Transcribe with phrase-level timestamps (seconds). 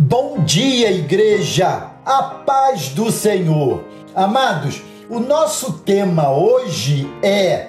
[0.00, 1.90] Bom dia, igreja!
[2.06, 3.82] A paz do Senhor.
[4.14, 7.66] Amados, o nosso tema hoje é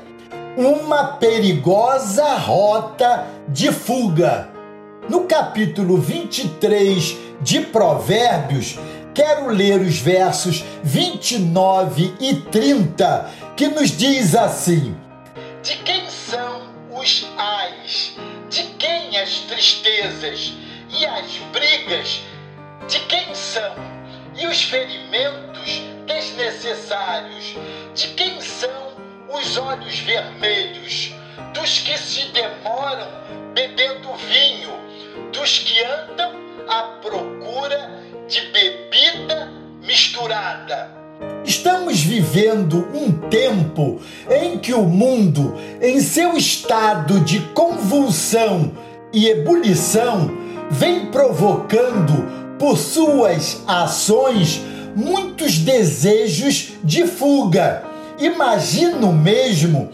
[0.55, 4.47] uma perigosa rota de fuga.
[5.09, 8.77] No capítulo 23 de Provérbios,
[9.11, 13.27] quero ler os versos 29 e 30,
[13.57, 14.96] que nos diz assim:
[15.64, 16.61] De quem são
[16.91, 18.16] os ais?
[18.52, 20.68] De quem as tristezas?
[20.91, 22.21] E as brigas
[22.87, 23.75] de quem são?
[24.36, 27.55] E os ferimentos desnecessários
[27.93, 28.93] de quem são
[29.29, 31.14] os olhos vermelhos?
[31.54, 33.08] Dos que se demoram
[33.54, 34.72] bebendo vinho,
[35.31, 36.31] dos que andam
[36.67, 41.00] à procura de bebida misturada.
[41.44, 48.72] Estamos vivendo um tempo em que o mundo, em seu estado de convulsão
[49.12, 50.39] e ebulição,
[50.70, 54.62] vem provocando por suas ações
[54.95, 57.84] muitos desejos de fuga.
[58.20, 59.90] Imagino mesmo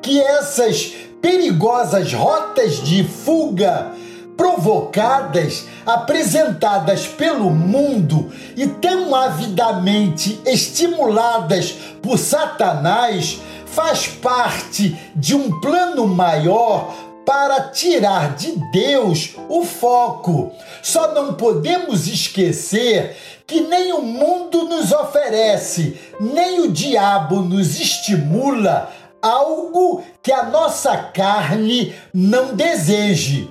[0.00, 3.92] que essas perigosas rotas de fuga
[4.36, 16.06] provocadas, apresentadas pelo mundo e tão avidamente estimuladas por Satanás, faz parte de um plano
[16.06, 16.94] maior
[17.32, 20.52] para tirar de Deus o foco.
[20.82, 23.16] Só não podemos esquecer
[23.46, 30.94] que nem o mundo nos oferece, nem o diabo nos estimula algo que a nossa
[30.94, 33.48] carne não deseje.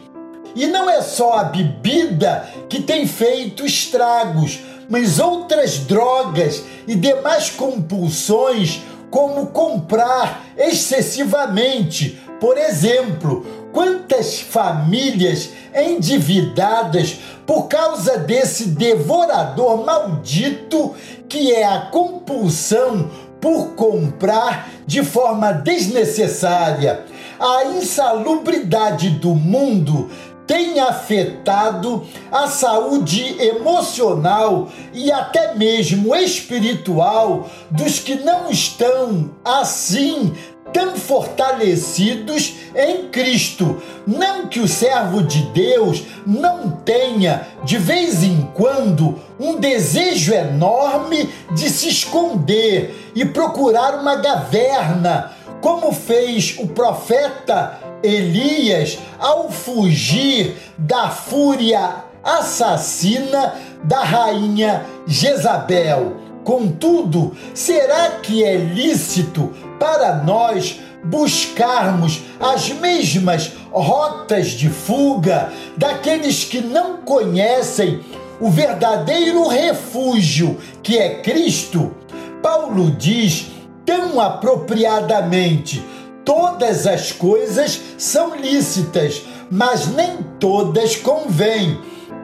[0.56, 7.50] E não é só a bebida que tem feito estragos, mas outras drogas e demais
[7.50, 12.22] compulsões, como comprar excessivamente.
[12.42, 20.94] Por exemplo, Quantas famílias endividadas por causa desse devorador maldito
[21.30, 27.06] que é a compulsão por comprar de forma desnecessária.
[27.40, 30.10] A insalubridade do mundo
[30.46, 40.34] tem afetado a saúde emocional e até mesmo espiritual dos que não estão assim
[40.74, 43.82] tão fortalecidos em Cristo.
[44.08, 51.30] Não que o servo de Deus não tenha, de vez em quando, um desejo enorme
[51.52, 61.10] de se esconder e procurar uma gaverna, como fez o profeta Elias ao fugir da
[61.10, 66.18] fúria assassina da rainha Jezabel.
[66.44, 76.62] Contudo, será que é lícito para nós buscarmos as mesmas rotas de fuga daqueles que
[76.62, 78.00] não conhecem
[78.40, 81.96] o verdadeiro refúgio que é Cristo?
[82.44, 83.48] Paulo diz
[83.84, 85.84] tão apropriadamente:
[86.24, 91.80] todas as coisas são lícitas, mas nem todas convêm.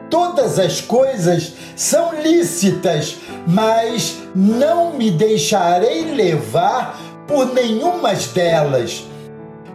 [0.08, 3.16] Todas as coisas são lícitas,
[3.46, 6.98] mas não me deixarei levar
[7.28, 9.04] por nenhumas delas.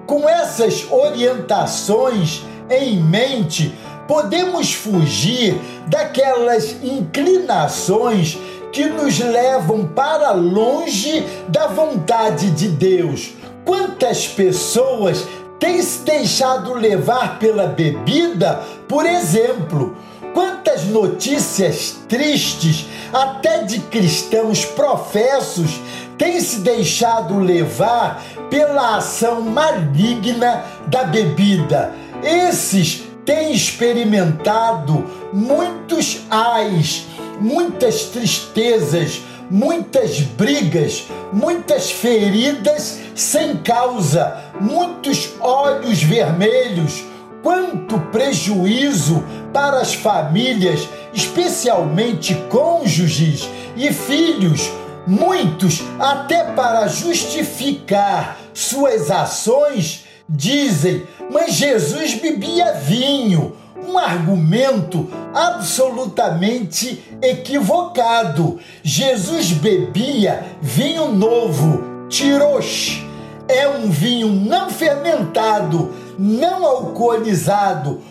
[0.06, 3.74] Com essas orientações em mente,
[4.08, 5.56] podemos fugir
[5.88, 8.38] daquelas inclinações
[8.72, 13.34] que nos levam para longe da vontade de Deus.
[13.64, 15.26] Quantas pessoas
[15.60, 19.96] têm se deixado levar pela bebida, por exemplo?
[20.34, 25.80] Quantas notícias tristes, até de cristãos professos,
[26.24, 31.94] têm se deixado levar pela ação maligna da bebida?
[32.24, 35.04] Esses têm experimentado
[35.34, 37.08] muitos ais,
[37.42, 41.04] muitas tristezas, muitas brigas,
[41.34, 47.04] muitas feridas sem causa, muitos olhos vermelhos
[47.42, 54.72] quanto prejuízo para as famílias, especialmente cônjuges e filhos,
[55.08, 63.58] muitos até para justificar suas ações dizem: "Mas Jesus bebia vinho".
[63.86, 68.58] Um argumento absolutamente equivocado.
[68.82, 73.06] Jesus bebia vinho novo, tirosh.
[73.48, 78.02] É um vinho não fermentado, não alcoolizado,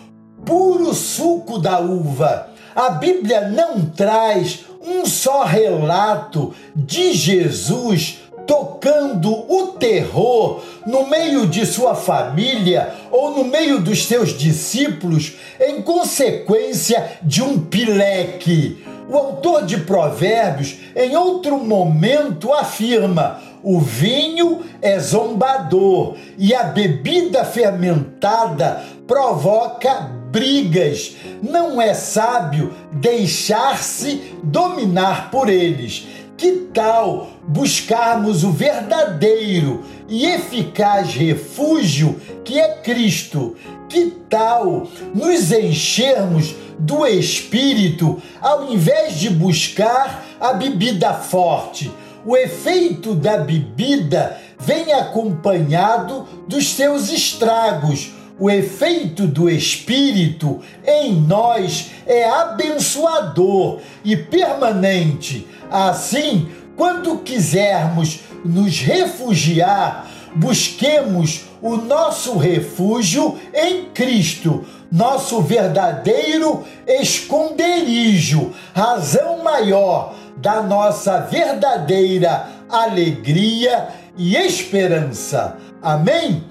[0.45, 2.49] puro suco da uva.
[2.75, 4.65] A Bíblia não traz
[5.13, 13.79] só relato de Jesus tocando o terror no meio de sua família ou no meio
[13.79, 18.83] dos seus discípulos em consequência de um pileque.
[19.09, 27.45] O autor de Provérbios, em outro momento, afirma: o vinho é zombador e a bebida
[27.45, 31.15] fermentada provoca brigas.
[31.43, 36.07] Não é sábio deixar-se dominar por eles.
[36.35, 43.55] Que tal buscarmos o verdadeiro e eficaz refúgio que é Cristo?
[43.87, 51.91] Que tal nos enchermos do Espírito ao invés de buscar a bebida forte?
[52.25, 58.11] O efeito da bebida vem acompanhado dos seus estragos.
[58.39, 65.47] O efeito do Espírito em nós é abençoador e permanente.
[65.69, 79.43] Assim, quando quisermos nos refugiar, busquemos o nosso refúgio em Cristo, nosso verdadeiro esconderijo, razão
[79.43, 85.55] maior da nossa verdadeira alegria e esperança.
[85.81, 86.43] Amém?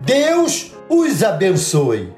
[0.00, 2.12] Deus os abençoe.